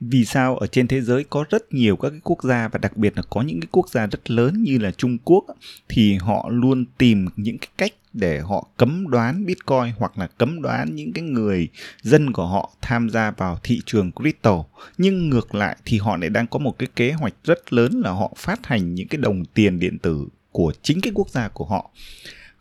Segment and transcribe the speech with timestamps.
[0.00, 2.96] vì sao ở trên thế giới có rất nhiều các cái quốc gia và đặc
[2.96, 5.44] biệt là có những cái quốc gia rất lớn như là Trung Quốc
[5.88, 10.62] thì họ luôn tìm những cái cách để họ cấm đoán Bitcoin hoặc là cấm
[10.62, 11.68] đoán những cái người
[12.02, 14.64] dân của họ tham gia vào thị trường crypto.
[14.98, 18.10] Nhưng ngược lại thì họ lại đang có một cái kế hoạch rất lớn là
[18.10, 21.64] họ phát hành những cái đồng tiền điện tử của chính cái quốc gia của
[21.64, 21.90] họ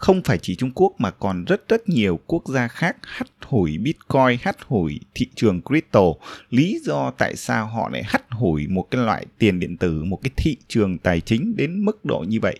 [0.05, 3.77] không phải chỉ Trung Quốc mà còn rất rất nhiều quốc gia khác hắt hủi
[3.77, 6.01] Bitcoin, hắt hủi thị trường crypto.
[6.49, 10.19] Lý do tại sao họ lại hắt hủi một cái loại tiền điện tử, một
[10.23, 12.59] cái thị trường tài chính đến mức độ như vậy?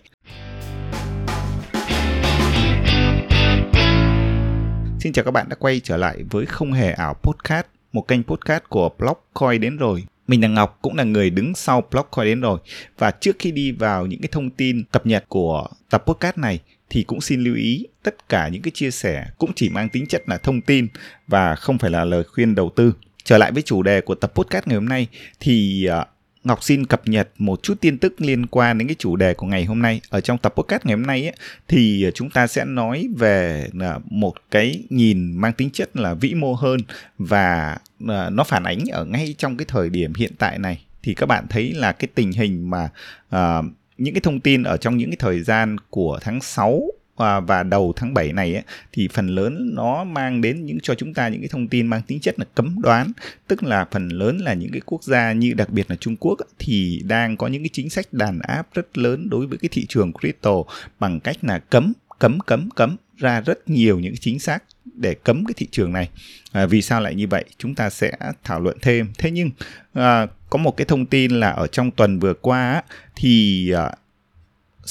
[5.00, 8.22] Xin chào các bạn đã quay trở lại với Không Hề Ảo Podcast, một kênh
[8.22, 10.04] podcast của Blockcoin đến rồi.
[10.26, 12.58] Mình là Ngọc cũng là người đứng sau Blockcoin đến rồi.
[12.98, 16.60] Và trước khi đi vào những cái thông tin cập nhật của tập podcast này
[16.90, 20.06] thì cũng xin lưu ý tất cả những cái chia sẻ cũng chỉ mang tính
[20.06, 20.88] chất là thông tin
[21.26, 22.92] và không phải là lời khuyên đầu tư.
[23.24, 25.06] Trở lại với chủ đề của tập podcast ngày hôm nay
[25.40, 26.06] thì à,
[26.44, 29.46] Ngọc xin cập nhật một chút tin tức liên quan đến cái chủ đề của
[29.46, 30.00] ngày hôm nay.
[30.10, 31.34] Ở trong tập podcast ngày hôm nay ấy,
[31.68, 36.34] thì chúng ta sẽ nói về à, một cái nhìn mang tính chất là vĩ
[36.34, 36.80] mô hơn
[37.18, 41.14] và à, nó phản ánh ở ngay trong cái thời điểm hiện tại này thì
[41.14, 42.88] các bạn thấy là cái tình hình mà
[43.36, 43.64] uh,
[43.98, 46.82] những cái thông tin ở trong những cái thời gian của tháng 6
[47.16, 50.94] và, và đầu tháng 7 này ấy, thì phần lớn nó mang đến những cho
[50.94, 53.12] chúng ta những cái thông tin mang tính chất là cấm đoán.
[53.46, 56.38] Tức là phần lớn là những cái quốc gia như đặc biệt là Trung Quốc
[56.58, 59.86] thì đang có những cái chính sách đàn áp rất lớn đối với cái thị
[59.88, 60.54] trường crypto
[61.00, 65.44] bằng cách là cấm cấm cấm cấm ra rất nhiều những chính sách để cấm
[65.44, 66.08] cái thị trường này.
[66.52, 67.44] À, vì sao lại như vậy?
[67.58, 68.12] Chúng ta sẽ
[68.44, 69.12] thảo luận thêm.
[69.18, 69.50] Thế nhưng
[69.94, 72.82] à, có một cái thông tin là ở trong tuần vừa qua
[73.16, 73.90] thì à,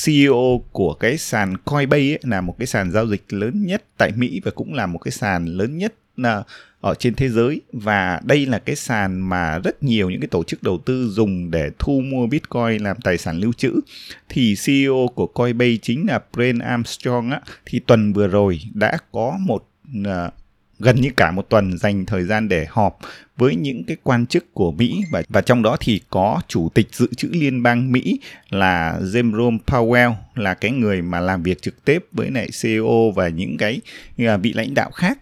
[0.05, 4.11] CEO của cái sàn Coinbase ấy, là một cái sàn giao dịch lớn nhất tại
[4.15, 6.43] Mỹ và cũng là một cái sàn lớn nhất là
[6.85, 7.61] ở trên thế giới.
[7.73, 11.51] Và đây là cái sàn mà rất nhiều những cái tổ chức đầu tư dùng
[11.51, 13.79] để thu mua Bitcoin làm tài sản lưu trữ.
[14.29, 19.37] Thì CEO của Coinbase chính là Brent Armstrong á thì tuần vừa rồi đã có
[19.39, 20.33] một uh,
[20.79, 22.99] gần như cả một tuần dành thời gian để họp
[23.37, 25.03] với những cái quan chức của Mỹ.
[25.11, 29.57] Và và trong đó thì có chủ tịch dự trữ liên bang Mỹ là Jerome
[29.65, 33.81] Powell là cái người mà làm việc trực tiếp với lại CEO và những cái
[34.17, 35.19] à, vị lãnh đạo khác.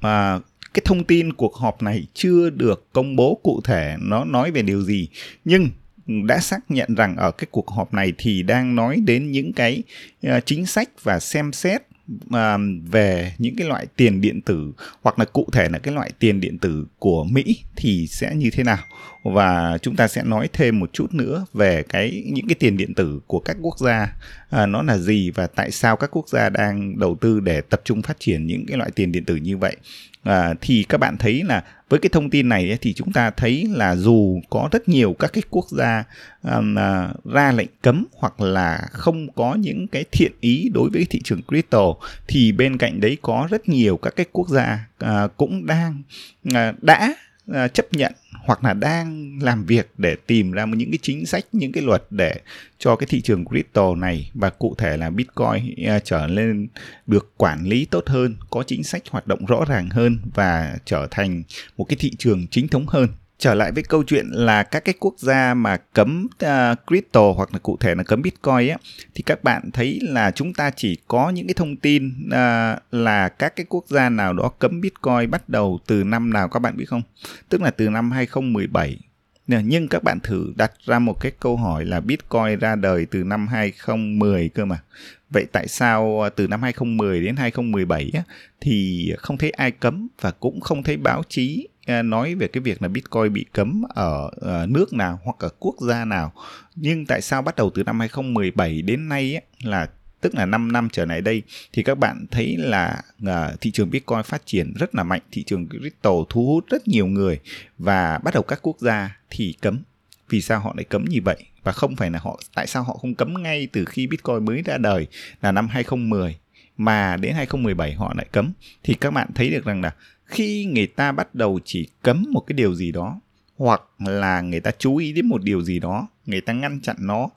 [0.00, 0.38] Mà
[0.76, 4.62] cái thông tin cuộc họp này chưa được công bố cụ thể nó nói về
[4.62, 5.08] điều gì.
[5.44, 5.68] Nhưng
[6.06, 9.82] đã xác nhận rằng ở cái cuộc họp này thì đang nói đến những cái
[10.22, 11.82] ờ, chính sách và xem xét
[12.30, 12.58] ờ,
[12.90, 14.72] về những cái loại tiền điện tử
[15.02, 18.50] hoặc là cụ thể là cái loại tiền điện tử của Mỹ thì sẽ như
[18.52, 18.78] thế nào.
[19.24, 22.94] Và chúng ta sẽ nói thêm một chút nữa về cái, những cái tiền điện
[22.94, 24.16] tử của các quốc gia
[24.50, 27.80] à, nó là gì và tại sao các quốc gia đang đầu tư để tập
[27.84, 29.76] trung phát triển những cái loại tiền điện tử như vậy?
[30.22, 33.66] À, thì các bạn thấy là với cái thông tin này thì chúng ta thấy
[33.70, 36.04] là dù có rất nhiều các cái quốc gia
[36.42, 41.06] um, uh, ra lệnh cấm hoặc là không có những cái thiện ý đối với
[41.10, 41.94] thị trường crypto
[42.28, 46.02] thì bên cạnh đấy có rất nhiều các cái quốc gia uh, cũng đang
[46.48, 47.14] uh, đã
[47.50, 48.12] uh, chấp nhận
[48.46, 52.02] hoặc là đang làm việc để tìm ra những cái chính sách những cái luật
[52.10, 52.34] để
[52.78, 56.68] cho cái thị trường crypto này và cụ thể là bitcoin uh, trở lên
[57.06, 61.08] được quản lý tốt hơn có chính sách hoạt động rõ ràng hơn và trở
[61.10, 61.42] thành
[61.76, 63.08] một cái thị trường chính thống hơn
[63.38, 67.52] trở lại với câu chuyện là các cái quốc gia mà cấm uh, crypto hoặc
[67.52, 68.76] là cụ thể là cấm bitcoin á
[69.14, 73.28] thì các bạn thấy là chúng ta chỉ có những cái thông tin uh, là
[73.28, 76.76] các cái quốc gia nào đó cấm bitcoin bắt đầu từ năm nào các bạn
[76.76, 77.02] biết không
[77.48, 78.98] tức là từ năm 2017
[79.46, 83.24] nhưng các bạn thử đặt ra một cái câu hỏi là Bitcoin ra đời từ
[83.24, 84.82] năm 2010 cơ mà.
[85.30, 88.22] Vậy tại sao à, từ năm 2010 đến 2017 á,
[88.60, 92.82] thì không thấy ai cấm và cũng không thấy báo chí nói về cái việc
[92.82, 96.32] là Bitcoin bị cấm ở ờ, nước nào hoặc ở quốc gia nào.
[96.76, 99.88] Nhưng tại sao bắt đầu từ năm 2017 đến nay ấy, là
[100.20, 101.42] tức là 5 năm trở lại đây
[101.72, 105.42] thì các bạn thấy là uh, thị trường Bitcoin phát triển rất là mạnh, thị
[105.42, 107.40] trường crypto thu hút rất nhiều người
[107.78, 109.82] và bắt đầu các quốc gia thì cấm.
[110.28, 111.44] Vì sao họ lại cấm như vậy?
[111.62, 114.62] Và không phải là họ tại sao họ không cấm ngay từ khi Bitcoin mới
[114.62, 115.06] ra đời
[115.42, 116.36] là năm 2010
[116.76, 118.52] mà đến 2017 họ lại cấm
[118.82, 119.92] thì các bạn thấy được rằng là
[120.26, 123.20] khi người ta bắt đầu chỉ cấm một cái điều gì đó
[123.56, 126.96] hoặc là người ta chú ý đến một điều gì đó người ta ngăn chặn
[127.00, 127.28] nó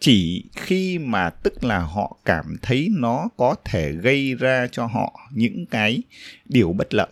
[0.00, 5.20] chỉ khi mà tức là họ cảm thấy nó có thể gây ra cho họ
[5.32, 6.02] những cái
[6.44, 7.08] điều bất lợi.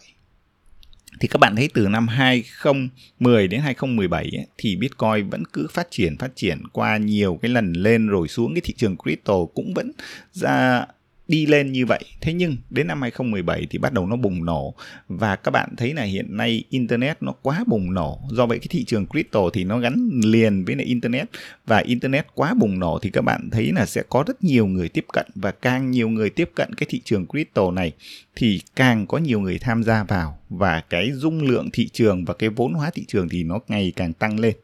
[1.21, 5.87] Thì các bạn thấy từ năm 2010 đến 2017 ấy, thì Bitcoin vẫn cứ phát
[5.91, 9.75] triển phát triển qua nhiều cái lần lên rồi xuống cái thị trường crypto cũng
[9.75, 9.93] vẫn
[10.33, 10.87] ra
[11.29, 12.01] đi lên như vậy.
[12.21, 14.75] Thế nhưng đến năm 2017 thì bắt đầu nó bùng nổ
[15.09, 18.21] và các bạn thấy là hiện nay internet nó quá bùng nổ.
[18.31, 21.29] Do vậy cái thị trường crypto thì nó gắn liền với lại internet
[21.67, 24.89] và internet quá bùng nổ thì các bạn thấy là sẽ có rất nhiều người
[24.89, 27.93] tiếp cận và càng nhiều người tiếp cận cái thị trường crypto này
[28.37, 32.35] thì càng có nhiều người tham gia vào và cái dung lượng thị trường và
[32.35, 34.55] cái vốn hóa thị trường thì nó ngày càng tăng lên.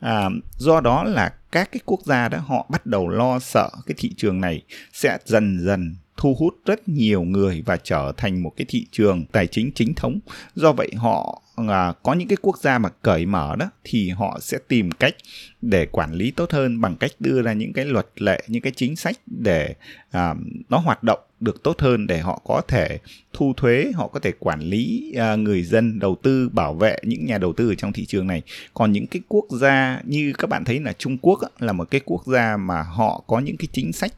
[0.00, 0.28] À,
[0.58, 4.14] do đó là các cái quốc gia đó họ bắt đầu lo sợ cái thị
[4.16, 4.62] trường này
[4.92, 9.24] sẽ dần dần thu hút rất nhiều người và trở thành một cái thị trường
[9.32, 10.18] tài chính chính thống.
[10.54, 14.38] Do vậy, họ à, có những cái quốc gia mà cởi mở đó thì họ
[14.40, 15.14] sẽ tìm cách
[15.62, 18.72] để quản lý tốt hơn bằng cách đưa ra những cái luật lệ những cái
[18.76, 19.74] chính sách để
[20.10, 20.34] à,
[20.68, 22.98] nó hoạt động được tốt hơn để họ có thể
[23.32, 27.26] thu thuế họ có thể quản lý uh, người dân đầu tư bảo vệ những
[27.26, 28.42] nhà đầu tư ở trong thị trường này.
[28.74, 31.90] Còn những cái quốc gia như các bạn thấy là Trung Quốc á, là một
[31.90, 34.12] cái quốc gia mà họ có những cái chính sách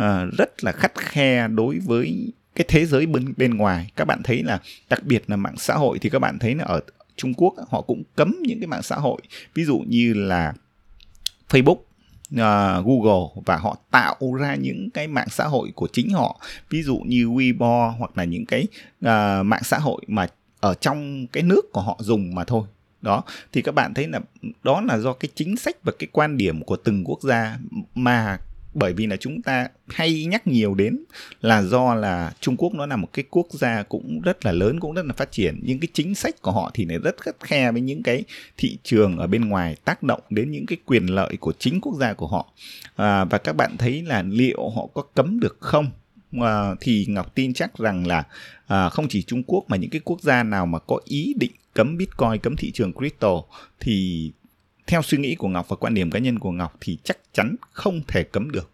[0.00, 4.20] uh, rất là khắt khe đối với cái thế giới bên bên ngoài các bạn
[4.24, 4.60] thấy là
[4.90, 6.80] đặc biệt là mạng xã hội thì các bạn thấy là ở
[7.16, 9.20] Trung Quốc họ cũng cấm những cái mạng xã hội.
[9.54, 10.52] Ví dụ như là
[11.48, 11.78] Facebook
[12.34, 16.40] uh, Google và họ tạo ra những cái mạng xã hội của chính họ.
[16.70, 18.66] Ví dụ như Weibo hoặc là những cái
[19.04, 20.26] uh, mạng xã hội mà
[20.60, 22.66] ở trong cái nước của họ dùng mà thôi.
[23.02, 23.22] Đó
[23.52, 24.20] thì các bạn thấy là
[24.62, 27.58] đó là do cái chính sách và cái quan điểm của từng quốc gia
[27.94, 28.38] mà
[28.74, 30.98] bởi vì là chúng ta hay nhắc nhiều đến
[31.40, 34.80] là do là Trung Quốc nó là một cái quốc gia cũng rất là lớn
[34.80, 35.60] cũng rất là phát triển.
[35.62, 38.24] Nhưng cái chính sách của họ thì lại rất khắt khe với những cái
[38.56, 41.94] thị trường ở bên ngoài tác động đến những cái quyền lợi của chính quốc
[42.00, 42.52] gia của họ.
[42.96, 45.90] À, và các bạn thấy là liệu họ có cấm được không?
[46.40, 48.24] À, thì Ngọc tin chắc rằng là
[48.66, 51.52] à, không chỉ Trung Quốc mà những cái quốc gia nào mà có ý định
[51.74, 53.42] cấm Bitcoin cấm thị trường crypto
[53.80, 54.30] thì
[54.86, 57.56] theo suy nghĩ của Ngọc và quan điểm cá nhân của Ngọc thì chắc chắn
[57.72, 58.70] không thể cấm được.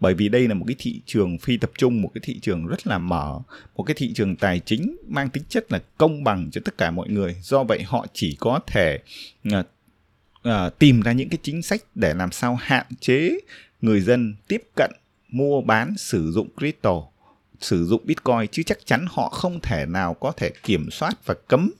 [0.00, 2.66] Bởi vì đây là một cái thị trường phi tập trung, một cái thị trường
[2.66, 3.40] rất là mở,
[3.76, 6.90] một cái thị trường tài chính mang tính chất là công bằng cho tất cả
[6.90, 7.36] mọi người.
[7.42, 8.98] Do vậy họ chỉ có thể
[9.48, 9.66] uh,
[10.48, 13.38] uh, tìm ra những cái chính sách để làm sao hạn chế
[13.80, 14.90] người dân tiếp cận
[15.28, 17.02] mua bán sử dụng crypto
[17.60, 21.34] sử dụng bitcoin chứ chắc chắn họ không thể nào có thể kiểm soát và
[21.48, 21.70] cấm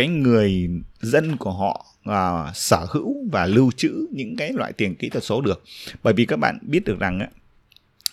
[0.00, 0.68] cái người
[1.00, 5.24] dân của họ uh, sở hữu và lưu trữ những cái loại tiền kỹ thuật
[5.24, 5.62] số được.
[6.02, 7.20] Bởi vì các bạn biết được rằng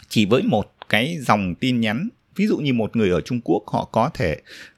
[0.09, 3.63] chỉ với một cái dòng tin nhắn ví dụ như một người ở Trung Quốc
[3.67, 4.37] họ có thể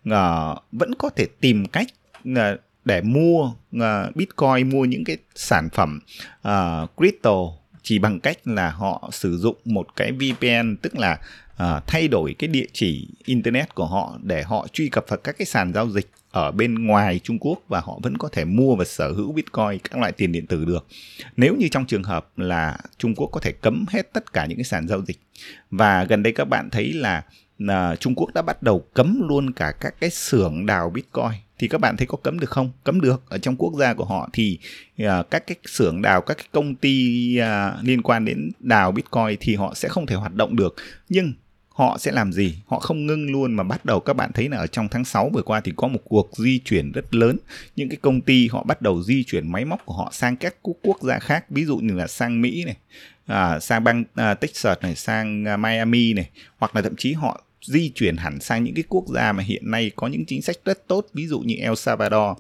[0.10, 1.88] uh, vẫn có thể tìm cách
[2.30, 2.38] uh,
[2.86, 6.00] để mua uh, Bitcoin mua những cái sản phẩm
[6.48, 7.36] uh, crypto
[7.84, 11.20] chỉ bằng cách là họ sử dụng một cái VPN tức là
[11.64, 15.36] uh, thay đổi cái địa chỉ internet của họ để họ truy cập vào các
[15.38, 18.76] cái sàn giao dịch ở bên ngoài Trung Quốc và họ vẫn có thể mua
[18.76, 20.88] và sở hữu Bitcoin các loại tiền điện tử được.
[21.38, 24.58] Nếu như trong trường hợp là Trung Quốc có thể cấm hết tất cả những
[24.58, 25.18] cái sàn giao dịch
[25.72, 27.24] và gần đây các bạn thấy là
[27.58, 31.68] là Trung Quốc đã bắt đầu cấm luôn cả các cái xưởng đào Bitcoin thì
[31.68, 32.72] các bạn thấy có cấm được không?
[32.84, 34.60] Cấm được ở trong quốc gia của họ thì
[35.04, 39.38] uh, các cái xưởng đào các cái công ty uh, liên quan đến đào Bitcoin
[39.40, 40.76] thì họ sẽ không thể hoạt động được
[41.10, 41.34] nhưng
[41.80, 42.56] họ sẽ làm gì?
[42.68, 44.00] Họ không ngưng luôn mà bắt đầu.
[44.00, 46.60] Các bạn thấy là ở trong tháng 6 vừa qua thì có một cuộc di
[46.60, 47.38] chuyển rất lớn.
[47.76, 50.56] Những cái công ty họ bắt đầu di chuyển máy móc của họ sang các
[50.82, 51.46] quốc gia khác.
[51.50, 52.78] Ví dụ như là sang Mỹ này
[53.26, 56.30] à, sang bang à, Texas này sang à, Miami này.
[56.58, 59.72] Hoặc là thậm chí họ di chuyển hẳn sang những cái quốc gia mà hiện
[59.72, 61.06] nay có những chính sách rất tốt.
[61.14, 62.38] Ví dụ như El Salvador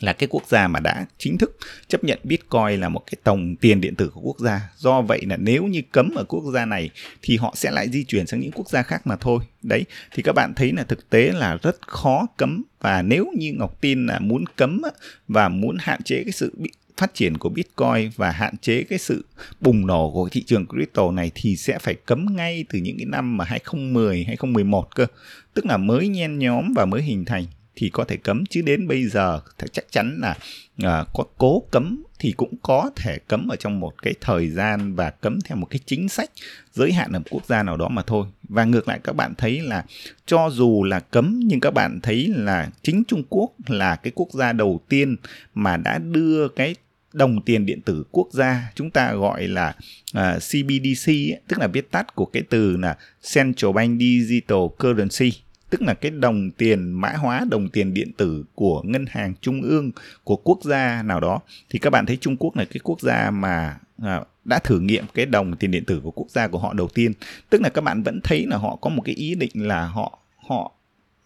[0.00, 1.56] là cái quốc gia mà đã chính thức
[1.88, 4.60] chấp nhận Bitcoin là một cái tổng tiền điện tử của quốc gia.
[4.76, 6.90] Do vậy là nếu như cấm ở quốc gia này
[7.22, 9.40] thì họ sẽ lại di chuyển sang những quốc gia khác mà thôi.
[9.62, 13.52] Đấy, thì các bạn thấy là thực tế là rất khó cấm và nếu như
[13.52, 14.82] Ngọc tin là muốn cấm
[15.28, 18.98] và muốn hạn chế cái sự bị phát triển của Bitcoin và hạn chế cái
[18.98, 19.24] sự
[19.60, 23.06] bùng nổ của thị trường crypto này thì sẽ phải cấm ngay từ những cái
[23.06, 25.06] năm mà 2010, 2011 cơ.
[25.54, 27.44] Tức là mới nhen nhóm và mới hình thành
[27.76, 28.46] thì có thể cấm.
[28.46, 30.36] Chứ đến bây giờ thì chắc chắn là
[30.82, 34.94] à, có cố cấm thì cũng có thể cấm ở trong một cái thời gian
[34.94, 36.30] và cấm theo một cái chính sách
[36.72, 38.26] giới hạn ở một quốc gia nào đó mà thôi.
[38.48, 39.84] Và ngược lại các bạn thấy là
[40.26, 44.28] cho dù là cấm nhưng các bạn thấy là chính Trung Quốc là cái quốc
[44.32, 45.16] gia đầu tiên
[45.54, 46.74] mà đã đưa cái
[47.16, 49.74] đồng tiền điện tử quốc gia chúng ta gọi là
[50.12, 52.96] à, uh, CBDC ấy, tức là viết tắt của cái từ là
[53.34, 58.44] Central Bank Digital Currency tức là cái đồng tiền mã hóa đồng tiền điện tử
[58.54, 59.90] của ngân hàng trung ương
[60.24, 61.40] của quốc gia nào đó.
[61.70, 65.04] Thì các bạn thấy Trung Quốc là cái quốc gia mà à, đã thử nghiệm
[65.14, 67.12] cái đồng tiền điện tử của quốc gia của họ đầu tiên.
[67.50, 70.18] Tức là các bạn vẫn thấy là họ có một cái ý định là họ
[70.48, 70.72] họ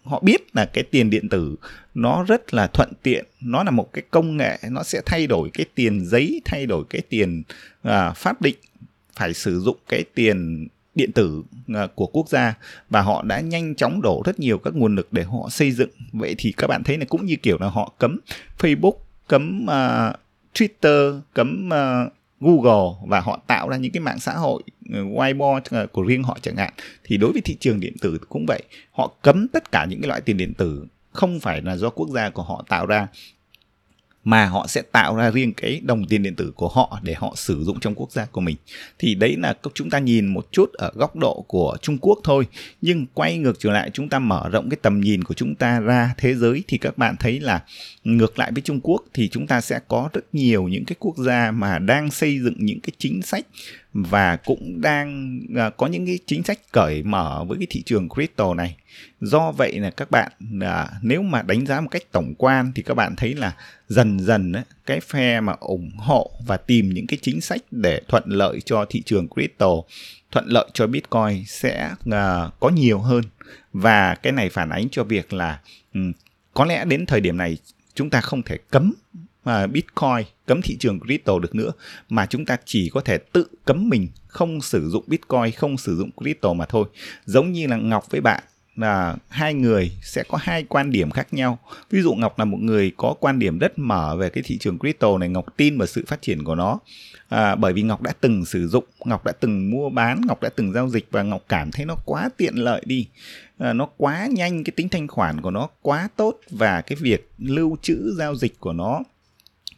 [0.05, 1.57] họ biết là cái tiền điện tử
[1.95, 5.51] nó rất là thuận tiện nó là một cái công nghệ nó sẽ thay đổi
[5.53, 7.43] cái tiền giấy thay đổi cái tiền
[7.83, 8.57] à, pháp định
[9.17, 11.43] phải sử dụng cái tiền điện tử
[11.75, 12.55] à, của quốc gia
[12.91, 15.91] và họ đã nhanh chóng đổ rất nhiều các nguồn lực để họ xây dựng.
[16.13, 18.19] Vậy thì các bạn thấy là cũng như kiểu là họ cấm
[18.59, 18.95] Facebook
[19.29, 20.17] cấm uh,
[20.55, 25.61] Twitter cấm uh, Google và họ tạo ra những cái mạng xã hội Weibo
[25.93, 26.73] của riêng họ chẳng hạn.
[27.05, 28.63] Thì đối với thị trường điện tử cũng vậy.
[28.93, 30.87] Họ cấm tất cả những cái loại tiền điện tử.
[31.13, 33.09] Không phải là do quốc gia của họ tạo ra
[34.25, 37.33] mà họ sẽ tạo ra riêng cái đồng tiền điện tử của họ để họ
[37.37, 38.57] sử dụng trong quốc gia của mình.
[38.99, 42.47] Thì đấy là chúng ta nhìn một chút ở góc độ của Trung Quốc thôi.
[42.81, 45.81] Nhưng quay ngược trở lại, chúng ta mở rộng cái tầm nhìn của chúng ta
[45.81, 47.63] ra thế giới, thì các bạn thấy là
[48.05, 51.15] ngược lại với Trung Quốc thì chúng ta sẽ có rất nhiều những cái quốc
[51.19, 53.47] gia mà đang xây dựng những cái chính sách
[53.93, 58.09] và cũng đang à, có những cái chính sách cởi mở với cái thị trường
[58.09, 58.77] crypto này.
[59.21, 62.83] Do vậy là các bạn à, nếu mà đánh giá một cách tổng quan thì
[62.83, 63.57] các bạn thấy là
[63.89, 68.01] dần dần ấy, cái phe mà ủng hộ và tìm những cái chính sách để
[68.09, 69.71] thuận lợi cho thị trường crypto
[70.31, 73.25] thuận lợi cho bitcoin sẽ à, có nhiều hơn.
[73.73, 75.61] Và cái này phản ánh cho việc là
[75.95, 76.13] um,
[76.55, 77.59] có lẽ đến thời điểm này
[77.95, 78.93] chúng ta không thể cấm
[79.45, 81.73] mà Bitcoin cấm thị trường crypto được nữa
[82.09, 85.97] mà chúng ta chỉ có thể tự cấm mình không sử dụng Bitcoin không sử
[85.97, 86.85] dụng crypto mà thôi.
[87.25, 88.43] Giống như là Ngọc với bạn
[88.77, 91.59] là hai người sẽ có hai quan điểm khác nhau.
[91.91, 94.79] Ví dụ ngọc là một người có quan điểm rất mở về cái thị trường
[94.79, 96.79] crypto này ngọc tin vào sự phát triển của nó.
[97.29, 100.49] À, bởi vì ngọc đã từng sử dụng ngọc đã từng mua bán ngọc đã
[100.49, 103.09] từng giao dịch và ngọc cảm thấy nó quá tiện lợi đi.
[103.59, 107.31] À, nó quá nhanh cái tính thanh khoản của nó quá tốt và cái việc
[107.39, 109.01] lưu trữ giao dịch của nó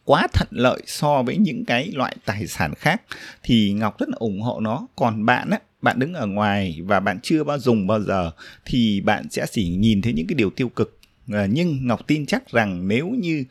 [0.04, 3.02] quá thuận lợi so với những cái loại tài sản khác
[3.42, 4.86] thì ngọc rất là ủng hộ nó.
[4.96, 8.30] Còn bạn á bạn đứng ở ngoài và bạn chưa bao dùng bao giờ
[8.64, 10.98] thì bạn sẽ chỉ nhìn thấy những cái điều tiêu cực.
[11.32, 13.44] À, nhưng ngọc tin chắc rằng nếu như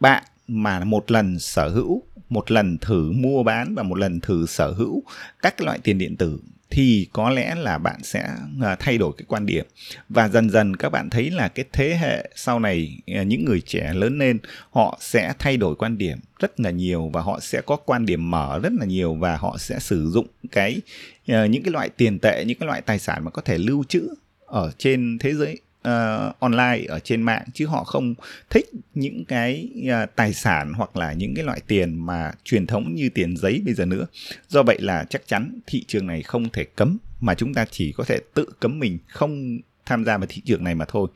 [0.00, 4.46] bạn mà một lần sở hữu một lần thử mua bán và một lần thử
[4.46, 5.02] sở hữu
[5.42, 8.28] các loại tiền điện tử thì có lẽ là bạn sẽ
[8.62, 9.66] à, thay đổi cái quan điểm.
[10.08, 13.60] Và dần dần các bạn thấy là cái thế hệ sau này à, những người
[13.60, 14.38] trẻ lớn lên,
[14.70, 18.30] họ sẽ thay đổi quan điểm rất là nhiều và họ sẽ có quan điểm
[18.30, 20.80] mở rất là nhiều và họ sẽ sử dụng cái
[21.26, 23.84] à, những cái loại tiền tệ, những cái loại tài sản mà có thể lưu
[23.88, 24.08] trữ
[24.46, 25.58] ở trên thế giới
[25.88, 28.14] uh, online ở trên mạng chứ họ không
[28.50, 32.94] thích những cái uh, tài sản hoặc là những cái loại tiền mà truyền thống
[32.94, 34.06] như tiền giấy bây giờ nữa.
[34.48, 37.92] Do vậy là chắc chắn thị trường này không thể cấm mà chúng ta chỉ
[37.92, 41.08] có thể tự cấm mình không tham gia vào thị trường này mà thôi.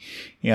[0.48, 0.52] Uh,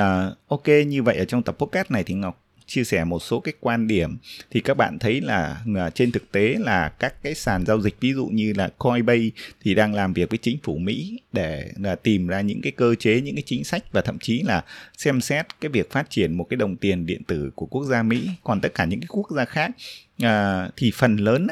[0.47, 3.53] ok như vậy ở trong tập podcast này thì ngọc chia sẻ một số cái
[3.59, 4.17] quan điểm
[4.51, 7.95] thì các bạn thấy là à, trên thực tế là các cái sàn giao dịch
[7.99, 9.29] ví dụ như là Coinbase
[9.61, 12.95] thì đang làm việc với chính phủ Mỹ để là tìm ra những cái cơ
[12.95, 14.63] chế những cái chính sách và thậm chí là
[14.97, 18.03] xem xét cái việc phát triển một cái đồng tiền điện tử của quốc gia
[18.03, 18.29] Mỹ.
[18.43, 19.71] Còn tất cả những cái quốc gia khác
[20.21, 21.47] à, thì phần lớn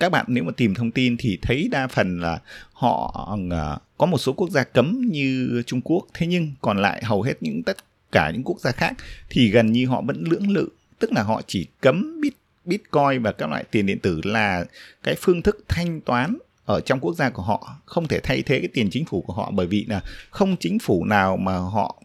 [0.00, 2.38] các bạn nếu mà tìm thông tin thì thấy đa phần là
[2.72, 6.06] họ à, có một số quốc gia cấm như Trung Quốc.
[6.14, 7.76] Thế nhưng còn lại hầu hết những tất
[8.12, 8.92] cả những quốc gia khác
[9.30, 10.68] thì gần như họ vẫn lưỡng lự.
[10.98, 14.64] Tức là họ chỉ cấm bit, bitcoin và các loại tiền điện tử là
[15.02, 17.76] cái phương thức thanh toán ở trong quốc gia của họ.
[17.86, 20.00] Không thể thay thế cái tiền chính phủ của họ bởi vì là
[20.30, 22.02] không chính phủ nào mà họ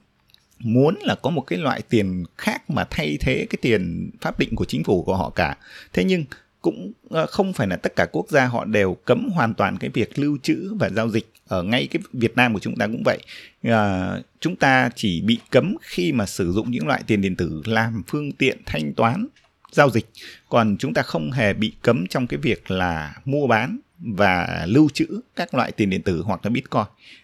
[0.59, 4.55] muốn là có một cái loại tiền khác mà thay thế cái tiền pháp định
[4.55, 5.57] của chính phủ của họ cả.
[5.93, 6.25] Thế nhưng
[6.61, 9.89] cũng ờ, không phải là tất cả quốc gia họ đều cấm hoàn toàn cái
[9.89, 13.03] việc lưu trữ và giao dịch ở ngay cái Việt Nam của chúng ta cũng
[13.05, 13.19] vậy.
[13.63, 17.61] À, chúng ta chỉ bị cấm khi mà sử dụng những loại tiền điện tử
[17.65, 19.27] làm phương tiện thanh toán
[19.71, 20.05] giao dịch.
[20.49, 24.89] Còn chúng ta không hề bị cấm trong cái việc là mua bán và lưu
[24.93, 26.83] trữ các loại tiền điện tử hoặc là bitcoin.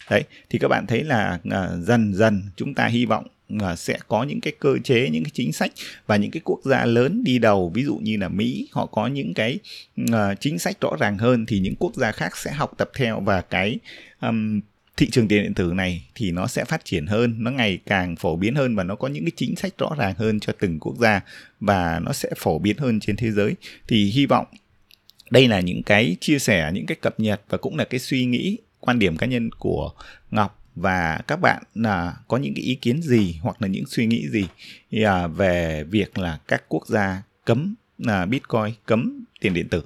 [0.10, 3.28] Đấy thì các bạn thấy là ờ, dần dần chúng ta hy vọng
[3.60, 5.72] À, sẽ có những cái cơ chế những cái chính sách
[6.08, 7.72] và những cái quốc gia lớn đi đầu.
[7.76, 9.60] Ví dụ như là Mỹ họ có những cái
[10.02, 13.20] uh, chính sách rõ ràng hơn thì những quốc gia khác sẽ học tập theo
[13.20, 13.80] và cái
[14.22, 14.62] um,
[14.98, 18.16] thị trường tiền điện tử này thì nó sẽ phát triển hơn nó ngày càng
[18.16, 20.80] phổ biến hơn và nó có những cái chính sách rõ ràng hơn cho từng
[20.80, 21.22] quốc gia
[21.60, 23.56] và nó sẽ phổ biến hơn trên thế giới.
[23.88, 24.46] Thì hy vọng
[25.32, 28.26] đây là những cái chia sẻ những cái cập nhật và cũng là cái suy
[28.26, 29.92] nghĩ quan điểm cá nhân của
[30.32, 34.06] ngọc và các bạn là có những cái ý kiến gì hoặc là những suy
[34.06, 34.48] nghĩ gì
[35.06, 39.84] à, về việc là các quốc gia cấm là Bitcoin cấm tiền điện tử.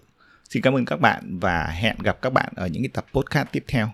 [0.50, 3.48] Xin cảm ơn các bạn và hẹn gặp các bạn ở những cái tập podcast
[3.51, 3.91] tiếp theo.